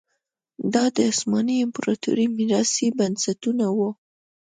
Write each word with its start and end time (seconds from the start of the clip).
دا 0.73 0.83
د 0.95 0.97
عثماني 1.09 1.55
امپراتورۍ 1.65 2.25
میراثي 2.37 2.87
بنسټونه 2.99 3.65
وو. 3.77 3.89